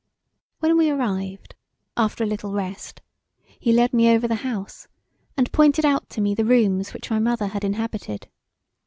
[0.61, 1.53] When we arrived,
[1.95, 3.03] after a little rest,
[3.59, 4.87] he led me over the house
[5.37, 8.27] and pointed out to me the rooms which my mother had inhabited.